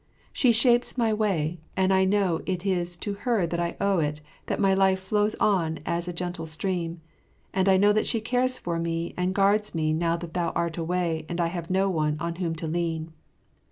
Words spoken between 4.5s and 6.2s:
my life flows on as a